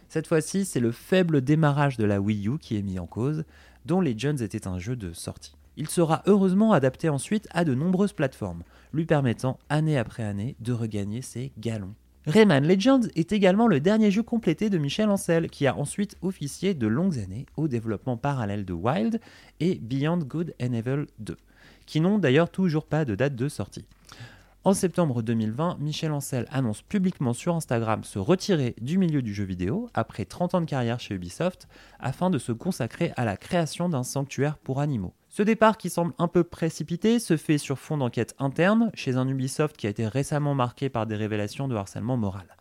Cette 0.08 0.26
fois-ci, 0.26 0.64
c'est 0.64 0.80
le 0.80 0.92
faible 0.92 1.40
démarrage 1.40 1.96
de 1.96 2.04
la 2.04 2.20
Wii 2.20 2.48
U 2.48 2.58
qui 2.58 2.76
est 2.76 2.82
mis 2.82 2.98
en 2.98 3.06
cause, 3.06 3.44
dont 3.84 4.00
Legends 4.00 4.36
était 4.36 4.66
un 4.66 4.78
jeu 4.78 4.96
de 4.96 5.12
sortie. 5.12 5.56
Il 5.76 5.88
sera 5.88 6.22
heureusement 6.26 6.72
adapté 6.72 7.08
ensuite 7.08 7.48
à 7.52 7.64
de 7.64 7.75
nombreuses 7.75 8.12
plateformes, 8.12 8.62
lui 8.92 9.04
permettant 9.04 9.58
année 9.68 9.98
après 9.98 10.22
année 10.22 10.56
de 10.60 10.72
regagner 10.72 11.22
ses 11.22 11.52
galons. 11.58 11.94
Rayman 12.26 12.66
Legends 12.66 13.02
est 13.14 13.32
également 13.32 13.68
le 13.68 13.78
dernier 13.78 14.10
jeu 14.10 14.22
complété 14.22 14.68
de 14.68 14.78
Michel 14.78 15.10
Ancel, 15.10 15.48
qui 15.48 15.66
a 15.66 15.76
ensuite 15.76 16.16
officié 16.22 16.75
de 16.75 16.86
longues 16.88 17.18
années 17.18 17.46
au 17.56 17.68
développement 17.68 18.16
parallèle 18.16 18.64
de 18.64 18.72
Wild 18.72 19.20
et 19.60 19.76
Beyond 19.76 20.18
Good 20.18 20.54
and 20.60 20.72
Evil 20.72 21.06
2, 21.20 21.36
qui 21.84 22.00
n'ont 22.00 22.18
d'ailleurs 22.18 22.50
toujours 22.50 22.86
pas 22.86 23.04
de 23.04 23.14
date 23.14 23.36
de 23.36 23.48
sortie. 23.48 23.84
En 24.66 24.75
septembre 24.75 25.23
2020, 25.23 25.76
Michel 25.78 26.11
Ancel 26.11 26.44
annonce 26.50 26.82
publiquement 26.82 27.32
sur 27.32 27.54
Instagram 27.54 28.02
se 28.02 28.18
retirer 28.18 28.75
du 28.80 28.99
milieu 28.99 29.23
du 29.23 29.32
jeu 29.32 29.44
vidéo 29.44 29.88
après 29.94 30.25
30 30.25 30.56
ans 30.56 30.61
de 30.61 30.66
carrière 30.66 30.99
chez 30.99 31.14
Ubisoft 31.14 31.68
afin 32.00 32.30
de 32.30 32.38
se 32.38 32.50
consacrer 32.50 33.12
à 33.16 33.25
la 33.25 33.37
création 33.37 33.88
d'un 33.88 34.02
sanctuaire 34.02 34.58
pour 34.58 34.80
animaux. 34.80 35.14
Ce 35.28 35.44
départ 35.44 35.76
qui 35.76 35.88
semble 35.88 36.14
un 36.18 36.26
peu 36.26 36.42
précipité 36.42 37.20
se 37.20 37.37
fait 37.37 37.58
sur 37.58 37.78
fond 37.78 37.96
d'enquête 37.96 38.35
interne 38.40 38.90
chez 38.94 39.14
un 39.14 39.28
Ubisoft 39.28 39.76
qui 39.76 39.87
a 39.87 39.90
été 39.90 40.08
récemment 40.08 40.56
marqué 40.56 40.88
par 40.88 41.06
des 41.06 41.14
révélations 41.14 41.68
de 41.68 41.76
harcèlement 41.76 42.16
moral. 42.16 42.56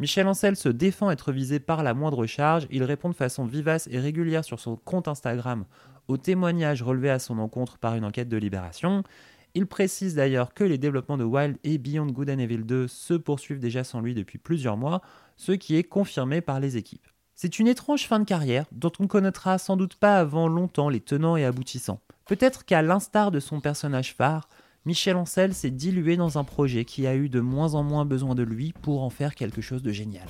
Michel 0.00 0.26
Ancel 0.26 0.56
se 0.56 0.68
défend 0.68 1.12
être 1.12 1.30
visé 1.30 1.60
par 1.60 1.84
la 1.84 1.94
moindre 1.94 2.26
charge, 2.26 2.66
il 2.72 2.82
répond 2.82 3.10
de 3.10 3.14
façon 3.14 3.44
vivace 3.44 3.88
et 3.92 4.00
régulière 4.00 4.44
sur 4.44 4.58
son 4.58 4.74
compte 4.74 5.06
Instagram 5.06 5.66
aux 6.08 6.16
témoignages 6.16 6.82
relevés 6.82 7.10
à 7.10 7.18
son 7.18 7.38
encontre 7.38 7.78
par 7.78 7.94
une 7.94 8.04
enquête 8.04 8.28
de 8.28 8.36
libération, 8.36 9.04
il 9.54 9.66
précise 9.66 10.16
d'ailleurs 10.16 10.52
que 10.52 10.64
les 10.64 10.78
développements 10.78 11.16
de 11.16 11.24
Wild 11.24 11.58
et 11.62 11.78
Beyond 11.78 12.06
Good 12.06 12.30
and 12.30 12.38
Evil 12.38 12.64
2 12.64 12.88
se 12.88 13.14
poursuivent 13.14 13.60
déjà 13.60 13.84
sans 13.84 14.00
lui 14.00 14.14
depuis 14.14 14.38
plusieurs 14.38 14.76
mois, 14.76 15.00
ce 15.36 15.52
qui 15.52 15.76
est 15.76 15.84
confirmé 15.84 16.40
par 16.40 16.58
les 16.58 16.76
équipes. 16.76 17.06
C'est 17.36 17.58
une 17.58 17.68
étrange 17.68 18.06
fin 18.06 18.18
de 18.18 18.24
carrière 18.24 18.66
dont 18.72 18.92
on 18.98 19.04
ne 19.04 19.08
connaîtra 19.08 19.58
sans 19.58 19.76
doute 19.76 19.94
pas 19.94 20.18
avant 20.18 20.48
longtemps 20.48 20.88
les 20.88 21.00
tenants 21.00 21.36
et 21.36 21.44
aboutissants. 21.44 22.00
Peut-être 22.26 22.64
qu'à 22.64 22.82
l'instar 22.82 23.30
de 23.30 23.40
son 23.40 23.60
personnage 23.60 24.14
phare, 24.14 24.48
Michel 24.86 25.16
Ancel 25.16 25.54
s'est 25.54 25.70
dilué 25.70 26.16
dans 26.16 26.36
un 26.36 26.44
projet 26.44 26.84
qui 26.84 27.06
a 27.06 27.14
eu 27.14 27.28
de 27.28 27.40
moins 27.40 27.74
en 27.74 27.82
moins 27.82 28.04
besoin 28.04 28.34
de 28.34 28.42
lui 28.42 28.72
pour 28.82 29.02
en 29.02 29.10
faire 29.10 29.34
quelque 29.34 29.62
chose 29.62 29.82
de 29.82 29.92
génial, 29.92 30.28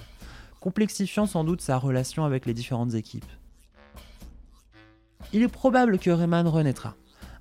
complexifiant 0.61 1.27
sans 1.27 1.45
doute 1.45 1.61
sa 1.61 1.79
relation 1.79 2.25
avec 2.25 2.47
les 2.47 2.55
différentes 2.55 2.95
équipes. 2.95 3.25
Il 5.33 5.43
est 5.43 5.49
probable 5.49 5.99
que 5.99 6.11
Rayman 6.11 6.47
renaîtra, 6.47 6.95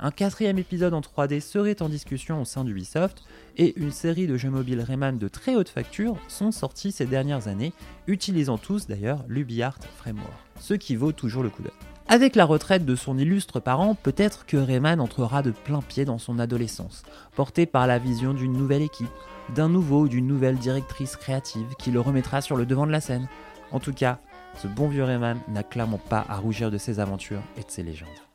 un 0.04 0.12
quatrième 0.12 0.58
épisode 0.58 0.94
en 0.94 1.00
3D 1.00 1.40
serait 1.40 1.82
en 1.82 1.88
discussion 1.88 2.42
au 2.42 2.46
sein 2.46 2.66
d'Ubisoft 2.66 3.24
et 3.56 3.74
une 3.80 3.92
série 3.92 4.28
de 4.28 4.36
jeux 4.36 4.50
mobiles 4.50 4.82
Rayman 4.82 5.18
de 5.18 5.30
très 5.30 5.56
haute 5.56 5.70
facture 5.70 6.18
sont 6.28 6.52
sortis 6.52 6.92
ces 6.92 7.06
dernières 7.06 7.48
années, 7.48 7.72
utilisant 8.06 8.58
tous 8.58 8.86
d'ailleurs 8.86 9.24
l'UbiArt 9.30 9.80
Framework, 9.96 10.34
ce 10.60 10.74
qui 10.74 10.98
vaut 10.98 11.14
toujours 11.14 11.42
le 11.42 11.50
coup 11.50 11.64
d'œil. 11.64 11.72
Avec 12.10 12.36
la 12.36 12.44
retraite 12.44 12.86
de 12.86 12.98
son 12.98 13.18
illustre 13.18 13.62
parent, 13.62 13.96
peut-être 13.96 14.46
que 14.46 14.58
Rayman 14.58 15.00
entrera 15.00 15.42
de 15.42 15.52
plein 15.52 15.82
pied 15.82 16.04
dans 16.04 16.18
son 16.18 16.38
adolescence, 16.38 17.04
porté 17.38 17.66
par 17.66 17.88
la 17.88 17.98
vision 17.98 18.34
d'une 18.34 18.52
nouvelle 18.52 18.82
équipe, 18.82 19.08
d'un 19.56 19.70
nouveau 19.70 20.02
ou 20.02 20.08
d'une 20.10 20.28
nouvelle 20.28 20.58
directrice 20.58 21.16
créative 21.16 21.76
qui 21.80 21.92
le 21.92 22.02
remettra 22.02 22.42
sur 22.42 22.58
le 22.58 22.66
devant 22.66 22.86
de 22.86 22.92
la 22.92 23.00
scène. 23.00 23.30
En 23.72 23.80
tout 23.80 23.94
cas, 23.94 24.20
ce 24.62 24.68
bon 24.68 24.90
vieux 24.90 25.06
Rayman 25.06 25.40
n'a 25.48 25.64
clairement 25.64 25.98
pas 25.98 26.26
à 26.28 26.36
rougir 26.36 26.72
de 26.72 26.78
ses 26.78 27.00
aventures 27.00 27.42
et 27.58 27.62
de 27.62 27.72
ses 27.72 27.84
légendes. 27.84 28.33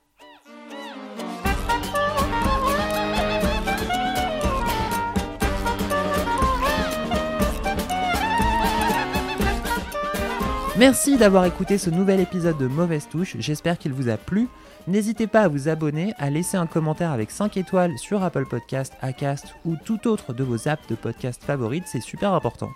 Merci 10.79 11.17
d'avoir 11.17 11.45
écouté 11.45 11.77
ce 11.77 11.91
nouvel 11.91 12.21
épisode 12.21 12.57
de 12.57 12.69
Mauvaise 12.69 13.09
Touche, 13.09 13.35
j'espère 13.41 13.79
qu'il 13.79 13.93
vous 13.93 14.09
a 14.09 14.17
plu. 14.17 14.47
N'hésitez 14.87 15.27
pas 15.27 15.41
à 15.41 15.49
vous 15.49 15.69
abonner, 15.69 16.15
à 16.19 16.31
laisser 16.31 16.57
un 16.57 16.69
commentaire 16.69 17.11
avec 17.11 17.33
5 17.33 17.57
étoiles 17.57 17.99
sur 17.99 18.23
Apple 18.23 18.47
Podcast, 18.47 18.93
Acast 19.03 19.57
ou 19.65 19.75
tout 19.85 20.07
autre 20.07 20.33
de 20.33 20.45
vos 20.45 20.69
apps 20.69 20.87
de 20.87 20.95
podcast 20.95 21.43
favorites, 21.43 21.87
c'est 21.89 22.01
super 22.01 22.33
important. 22.33 22.71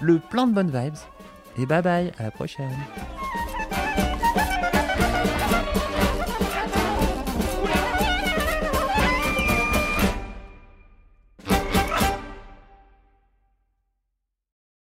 Le 0.00 0.20
plein 0.20 0.46
de 0.46 0.52
bonnes 0.52 0.70
vibes, 0.70 0.94
et 1.58 1.66
bye 1.66 1.82
bye, 1.82 2.12
à 2.20 2.22
la 2.22 2.30
prochaine 2.30 2.70